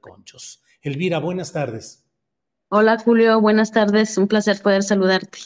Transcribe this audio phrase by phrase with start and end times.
[0.00, 0.62] Conchos.
[0.82, 2.06] Elvira, buenas tardes.
[2.68, 4.16] Hola Julio, buenas tardes.
[4.16, 5.38] Un placer poder saludarte.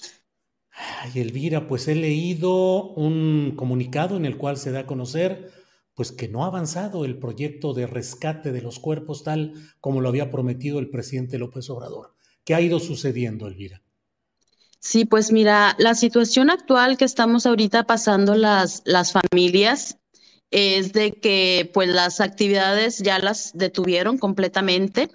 [1.00, 5.50] Ay, Elvira, pues he leído un comunicado en el cual se da a conocer
[5.94, 10.08] pues que no ha avanzado el proyecto de rescate de los cuerpos tal como lo
[10.08, 12.14] había prometido el presidente López Obrador.
[12.44, 13.80] ¿Qué ha ido sucediendo, Elvira?
[14.80, 19.98] Sí, pues mira, la situación actual que estamos ahorita pasando las, las familias
[20.55, 25.11] es de que pues las actividades ya las detuvieron completamente.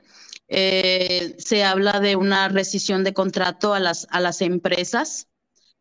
[0.49, 5.29] Eh, se habla de una rescisión de contrato a las, a las empresas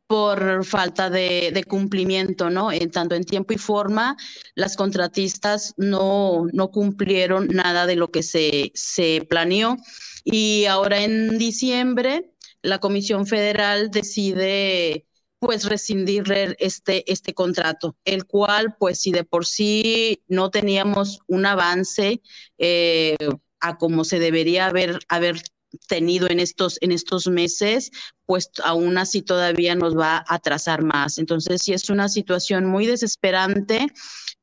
[0.06, 2.70] por falta de, cumplimiento, ¿no?
[2.70, 4.17] En tanto en tiempo y forma,
[4.55, 9.77] las contratistas no, no cumplieron nada de lo que se, se planeó.
[10.25, 15.08] Y ahora en diciembre, la Comisión Federal decide
[15.39, 16.25] pues rescindir
[16.58, 22.21] este, este contrato, el cual pues si de por sí no teníamos un avance
[22.59, 23.16] eh,
[23.60, 25.41] a como se debería haber, haber
[25.87, 27.91] tenido en estos, en estos meses,
[28.26, 31.19] pues aún así todavía nos va a atrasar más.
[31.19, 33.87] Entonces, sí es una situación muy desesperante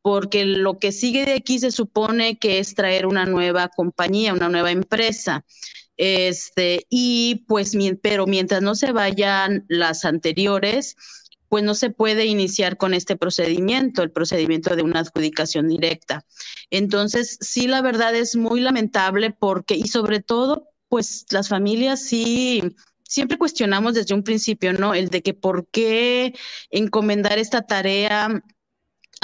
[0.01, 4.49] porque lo que sigue de aquí se supone que es traer una nueva compañía, una
[4.49, 5.45] nueva empresa.
[5.97, 10.95] Este, y pues, pero mientras no se vayan las anteriores,
[11.47, 16.25] pues no se puede iniciar con este procedimiento, el procedimiento de una adjudicación directa.
[16.69, 22.61] Entonces, sí, la verdad es muy lamentable porque, y sobre todo pues las familias sí
[23.03, 24.93] siempre cuestionamos desde un principio, ¿no?
[24.93, 26.33] El de que por qué
[26.69, 28.43] encomendar esta tarea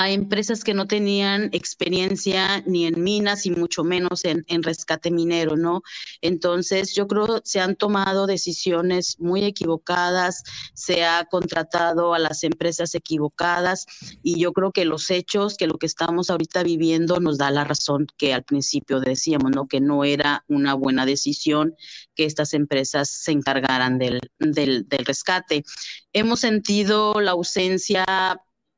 [0.02, 5.12] a empresas que no tenían experiencia ni en minas y mucho menos en, en, rescate
[5.12, 5.84] minero, ¿no?
[6.22, 10.42] Entonces, yo creo se han tomado decisiones muy equivocadas,
[10.74, 13.86] se ha contratado a las empresas equivocadas
[14.24, 17.64] y yo creo que los hechos, que lo que estamos ahorita viviendo nos da la
[17.64, 19.68] razón que al principio decíamos, ¿no?
[19.68, 21.76] Que no era una buena decisión
[22.16, 25.64] que estas empresas se encargaran del, del, del rescate.
[26.12, 28.04] Hemos sentido la ausencia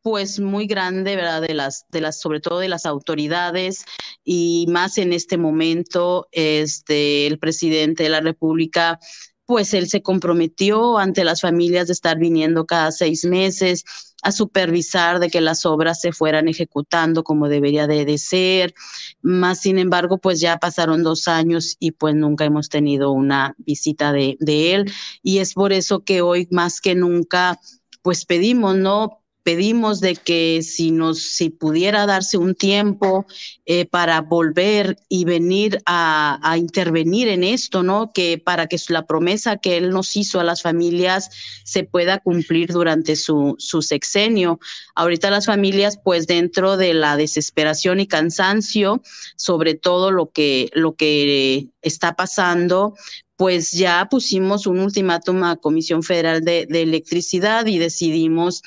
[0.03, 1.41] pues muy grande, ¿verdad?
[1.41, 3.85] De las, de las, sobre todo de las autoridades
[4.23, 8.99] y más en este momento, este, el presidente de la República,
[9.45, 13.85] pues él se comprometió ante las familias de estar viniendo cada seis meses
[14.23, 18.73] a supervisar de que las obras se fueran ejecutando como debería de, ser.
[19.21, 24.11] Más sin embargo, pues ya pasaron dos años y pues nunca hemos tenido una visita
[24.11, 24.91] de él.
[25.21, 27.59] Y es por eso que hoy más que nunca,
[28.01, 29.22] pues pedimos, ¿no?
[29.43, 33.25] Pedimos de que si nos, si pudiera darse un tiempo
[33.65, 38.11] eh, para volver y venir a, a, intervenir en esto, ¿no?
[38.13, 41.29] Que para que la promesa que él nos hizo a las familias
[41.63, 44.59] se pueda cumplir durante su, su sexenio.
[44.95, 49.01] Ahorita las familias, pues dentro de la desesperación y cansancio,
[49.35, 52.95] sobre todo lo que, lo que está pasando,
[53.35, 58.61] pues ya pusimos un ultimátum a Comisión Federal de, de Electricidad y decidimos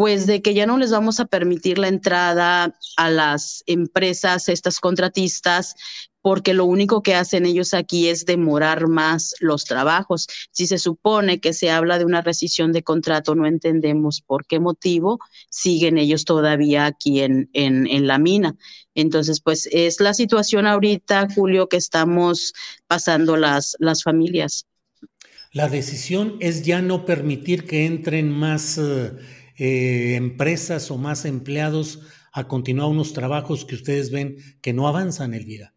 [0.00, 4.80] pues de que ya no les vamos a permitir la entrada a las empresas, estas
[4.80, 5.74] contratistas,
[6.22, 10.26] porque lo único que hacen ellos aquí es demorar más los trabajos.
[10.52, 14.58] Si se supone que se habla de una rescisión de contrato, no entendemos por qué
[14.58, 15.18] motivo
[15.50, 18.56] siguen ellos todavía aquí en, en, en la mina.
[18.94, 22.54] Entonces, pues es la situación ahorita, Julio, que estamos
[22.86, 24.64] pasando las, las familias.
[25.52, 28.78] La decisión es ya no permitir que entren más...
[28.78, 29.18] Uh
[29.60, 32.00] eh, empresas o más empleados
[32.32, 35.74] a continuar unos trabajos que ustedes ven que no avanzan, Elvira?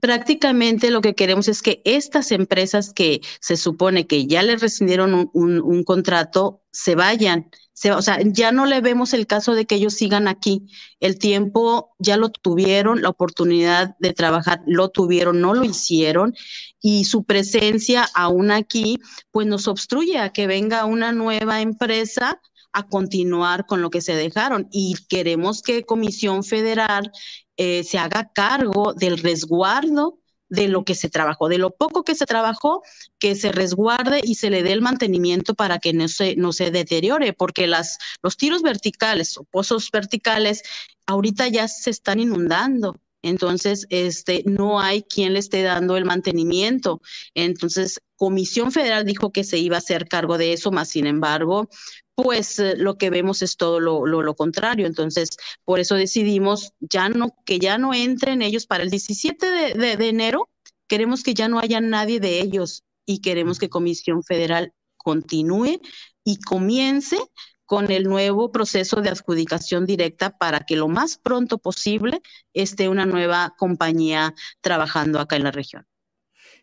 [0.00, 5.30] prácticamente lo que queremos es que estas empresas que se supone que ya les rescindieron
[5.32, 7.50] un, contrato se vayan.
[7.74, 10.66] Se, o sea, ya no le vemos el caso de que ellos sigan aquí.
[11.00, 16.34] El tiempo ya lo tuvieron, la oportunidad de trabajar lo tuvieron, no lo hicieron
[16.80, 18.98] y su presencia aún aquí,
[19.30, 22.40] pues nos obstruye a que venga una nueva empresa
[22.72, 24.68] a continuar con lo que se dejaron.
[24.70, 27.10] Y queremos que Comisión Federal
[27.56, 30.18] eh, se haga cargo del resguardo
[30.52, 32.82] de lo que se trabajó, de lo poco que se trabajó,
[33.18, 36.70] que se resguarde y se le dé el mantenimiento para que no se, no se
[36.70, 40.62] deteriore, porque las, los tiros verticales o pozos verticales
[41.06, 43.00] ahorita ya se están inundando.
[43.22, 47.00] Entonces, este, no hay quien le esté dando el mantenimiento.
[47.34, 51.68] Entonces, Comisión Federal dijo que se iba a hacer cargo de eso, más sin embargo,
[52.14, 54.86] pues eh, lo que vemos es todo lo, contrario.
[54.86, 55.30] Entonces,
[55.64, 60.08] por eso decidimos ya no, que ya no entren ellos para el 17 de, de,
[60.08, 60.50] enero.
[60.88, 65.80] Queremos que ya no haya nadie de ellos y queremos que Comisión Federal continúe
[66.24, 67.18] y comience
[67.64, 72.20] con el nuevo proceso de adjudicación directa para que lo más pronto posible
[72.52, 75.86] esté una nueva compañía trabajando acá en la región.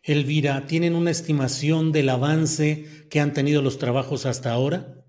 [0.02, 4.99] Elvira, ¿tienen una estimación del avance que han tenido los trabajos hasta ahora?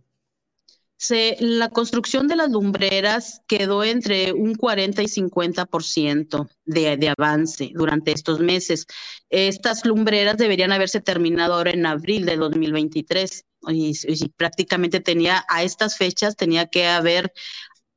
[1.39, 8.11] La construcción de las lumbreras quedó entre un 40 y 50% de, de avance durante
[8.11, 8.85] estos meses.
[9.29, 15.97] Estas lumbreras deberían haberse terminado ahora en abril de 2023 y, prácticamente tenía a estas
[15.97, 17.33] fechas tenía que haber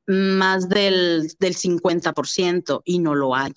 [0.07, 3.53] más del, del 50% y no lo hay.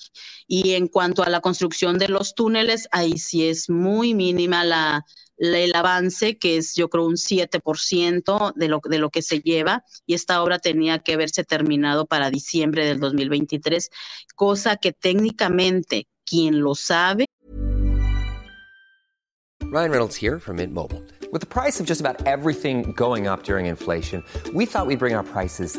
[0.46, 5.04] Y en cuanto a la construcción de los túneles, ahí sí es muy mínima la,
[5.38, 9.84] el avance, que es yo creo un 7% de lo, de lo que se lleva,
[10.06, 13.90] y esta obra tenía que haberse terminado para diciembre del 2023,
[14.34, 17.26] cosa que técnicamente quien lo sabe.
[19.70, 21.02] Ryan Reynolds here from Mint Mobile.
[21.30, 24.24] With the price of just about everything going up during inflation,
[24.54, 25.78] we thought we'd bring our prices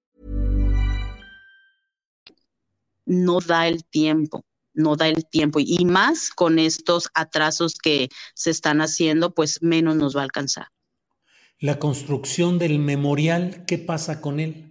[3.05, 4.45] No da el tiempo.
[4.73, 9.97] no da el tiempo y más con estos atrasos que se están haciendo, pues menos
[9.97, 10.67] nos va a alcanzar.
[11.59, 14.70] La construcción del memorial, ¿qué pasa con él?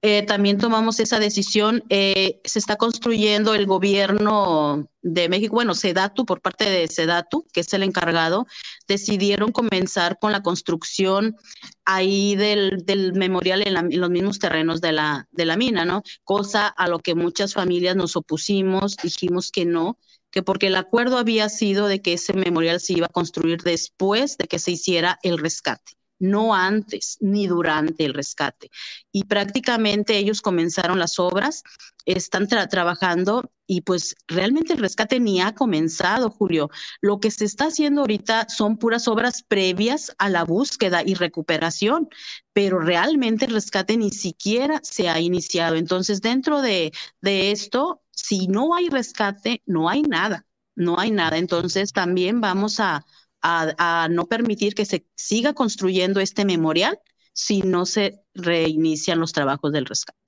[0.00, 1.82] Eh, también tomamos esa decisión.
[1.88, 7.60] Eh, se está construyendo el gobierno de México, bueno, Sedatu, por parte de Sedatu, que
[7.60, 8.46] es el encargado,
[8.86, 11.36] decidieron comenzar con la construcción
[11.84, 12.84] ahí del,
[13.14, 16.02] memorial en, en, los mismos terrenos de la, de la mina, ¿no?
[16.22, 19.98] Cosa a lo que muchas familias nos opusimos, dijimos que no,
[20.30, 24.36] que porque el acuerdo había sido de que ese memorial se iba a construir después
[24.36, 28.70] de que se hiciera el rescate no antes ni durante el rescate.
[29.12, 31.62] Y prácticamente ellos comenzaron las obras,
[32.04, 36.70] están trabajando y pues realmente el rescate ni ha comenzado, Julio.
[37.02, 42.08] Lo que se está haciendo ahorita son puras obras previas a la búsqueda y recuperación,
[42.54, 45.76] pero realmente el rescate ni siquiera se ha iniciado.
[45.76, 51.36] Entonces, dentro de, de esto, si no hay rescate, no hay nada, no hay nada.
[51.36, 53.04] Entonces, también vamos a
[53.42, 56.98] a, no permitir que se siga construyendo este memorial
[57.32, 60.18] si no se reinician los trabajos del rescate.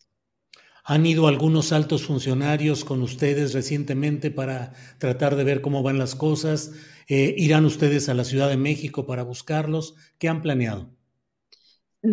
[0.85, 6.15] ¿Han ido algunos altos funcionarios con ustedes recientemente para tratar de ver cómo van las
[6.15, 6.73] cosas?
[7.07, 9.95] Eh, ¿Irán ustedes a la Ciudad de México para buscarlos?
[10.19, 10.91] ¿Qué han planeado?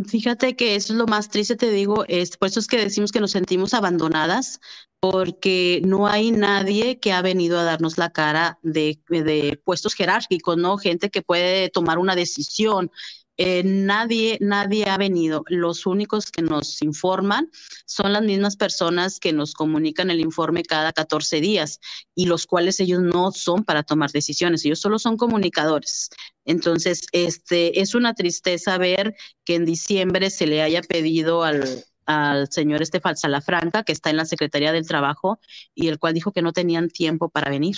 [0.09, 3.13] Fíjate que eso es lo más triste, te digo, es por eso es que decimos
[3.13, 4.59] que nos sentimos abandonadas,
[4.99, 10.57] porque no hay nadie que ha venido a darnos la cara de, de puestos jerárquicos,
[10.57, 10.77] ¿no?
[10.77, 12.91] Gente que puede tomar una decisión.
[13.37, 15.43] Eh, nadie, nadie ha venido.
[15.47, 17.51] Los únicos que nos informan
[17.85, 21.79] son las mismas personas que nos comunican el informe cada 14 días
[22.15, 26.09] y los cuales ellos no son para tomar decisiones, ellos solo son comunicadores.
[26.45, 29.15] Entonces, este, es una tristeza ver
[29.45, 34.17] que en diciembre se le haya pedido al, al señor Estefan Salafranca, que está en
[34.17, 35.39] la Secretaría del Trabajo,
[35.75, 37.75] y el cual dijo que no tenían tiempo para venir.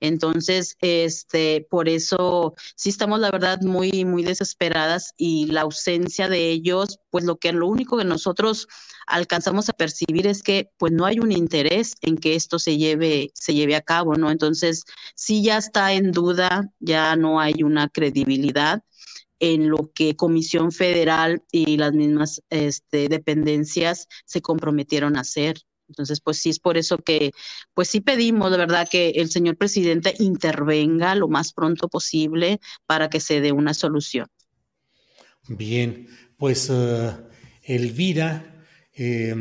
[0.00, 6.50] Entonces, este, por eso sí estamos, la verdad, muy, muy desesperadas y la ausencia de
[6.50, 8.66] ellos, pues lo que lo único que nosotros
[9.06, 13.30] alcanzamos a percibir es que pues no hay un interés en que esto se lleve,
[13.34, 14.30] se lleve a cabo, ¿no?
[14.30, 18.82] Entonces, sí ya está en duda, ya no hay una credibilidad
[19.40, 25.56] en lo que Comisión Federal y las mismas este, dependencias se comprometieron a hacer.
[25.90, 27.32] Entonces, pues sí es por eso que,
[27.74, 33.10] pues sí pedimos de verdad que el señor presidente intervenga lo más pronto posible para
[33.10, 34.28] que se dé una solución.
[35.48, 36.06] Bien,
[36.36, 37.12] pues uh,
[37.64, 39.34] Elvira, eh,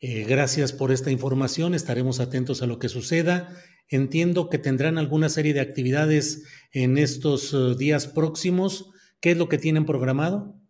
[0.00, 1.74] eh, gracias por esta información.
[1.74, 3.48] Estaremos atentos a lo que suceda.
[3.88, 8.90] Entiendo que tendrán alguna serie de actividades en estos uh, días próximos.
[9.20, 10.60] ¿Qué es lo que tienen programado?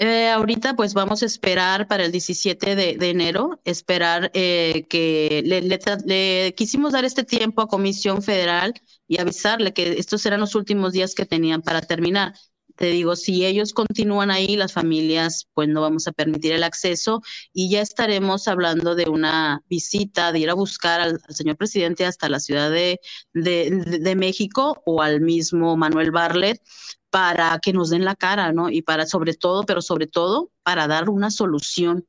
[0.00, 6.54] Eh, ahorita pues vamos a esperar para el 17 de, enero, esperar eh, que le,
[6.54, 8.74] quisimos dar este tiempo a Comisión Federal
[9.08, 12.34] y avisarle que estos eran los últimos días que tenían para terminar.
[12.76, 17.20] Te digo, si ellos continúan ahí, las familias, pues no vamos a permitir el acceso
[17.52, 22.06] y ya estaremos hablando de una visita, de ir a buscar al, al señor presidente
[22.06, 23.00] hasta la Ciudad de,
[23.32, 26.62] de, de México o al mismo Manuel Barlet
[27.10, 28.70] para que nos den la cara, ¿no?
[28.70, 32.06] Y para sobre todo, pero sobre todo para dar una solución.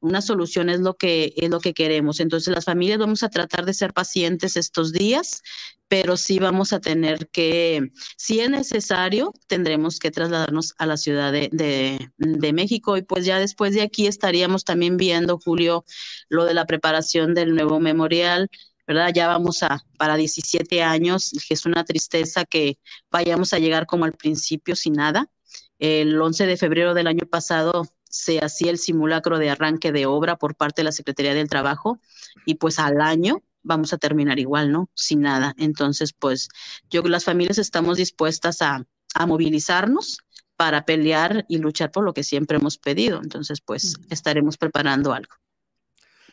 [0.00, 2.18] Una solución es lo que es lo que queremos.
[2.20, 5.42] Entonces las familias vamos a tratar de ser pacientes estos días,
[5.86, 11.30] pero sí vamos a tener que, si es necesario, tendremos que trasladarnos a la Ciudad
[11.30, 15.84] de, de, de México y pues ya después de aquí estaríamos también viendo, Julio,
[16.28, 18.48] lo de la preparación del nuevo memorial,
[18.86, 19.12] ¿verdad?
[19.14, 22.78] Ya vamos a para 17 años, que es una tristeza que
[23.10, 25.30] vayamos a llegar como al principio sin nada.
[25.78, 30.36] El 11 de febrero del año pasado se hacía el simulacro de arranque de obra
[30.36, 31.98] por parte de la Secretaría del Trabajo
[32.44, 34.90] y pues al año vamos a terminar igual, ¿no?
[34.94, 35.54] Sin nada.
[35.56, 36.48] Entonces, pues
[36.90, 38.84] yo las familias estamos dispuestas a,
[39.14, 40.18] a movilizarnos
[40.56, 43.20] para pelear y luchar por lo que siempre hemos pedido.
[43.22, 45.34] Entonces, pues estaremos preparando algo.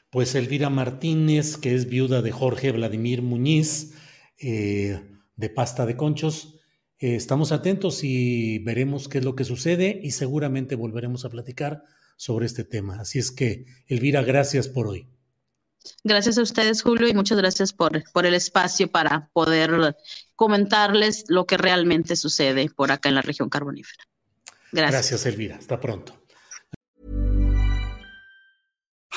[0.10, 3.94] Pues Elvira Martínez, que es viuda de Jorge Vladimir Muñiz,
[4.40, 5.02] eh,
[5.36, 6.56] de Pasta de Conchos,
[6.98, 11.84] eh, estamos atentos y veremos qué es lo que sucede y seguramente volveremos a platicar
[12.18, 13.00] sobre este tema.
[13.00, 15.08] Así es que, Elvira, gracias por hoy.
[16.04, 19.96] Gracias a ustedes, Julio, y muchas gracias por, por el espacio para poder
[20.36, 24.04] comentarles lo que realmente sucede por acá en la región carbonífera.
[24.72, 24.92] Gracias.
[24.92, 25.56] Gracias, Elvira.
[25.56, 26.19] Hasta pronto.